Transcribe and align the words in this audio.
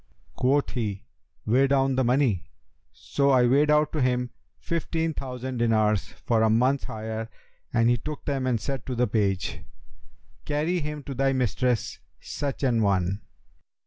Quoth 0.35 0.71
he, 0.71 1.03
'Weigh 1.45 1.67
down 1.67 1.93
the 1.95 2.03
money.' 2.03 2.43
So 2.91 3.29
I 3.29 3.45
weighed 3.45 3.69
out 3.69 3.91
to 3.93 4.01
him 4.01 4.31
fifteen 4.57 5.13
thousand 5.13 5.57
dinars 5.57 6.07
for 6.25 6.41
a 6.41 6.49
month's 6.49 6.85
hire 6.85 7.29
and 7.71 7.87
he 7.87 7.97
took 7.97 8.25
them 8.25 8.47
and 8.47 8.59
said 8.59 8.83
to 8.87 8.95
the 8.95 9.05
page, 9.05 9.59
'Carry 10.43 10.79
him 10.79 11.03
to 11.03 11.13
thy 11.13 11.33
mistress 11.33 11.99
such 12.19 12.63
an 12.63 12.81
one!' 12.81 13.21